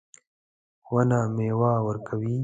ونه 0.93 1.19
میوه 1.35 1.73
ورکوي 1.85 2.35